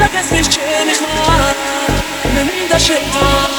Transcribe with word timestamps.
Let 0.00 0.14
us 0.14 0.30
be 0.32 0.40
changed, 0.42 1.02
man. 1.02 1.54
And 2.28 2.48
then 2.48 2.68
the 2.70 2.78
shit, 2.78 3.02
man. 3.12 3.49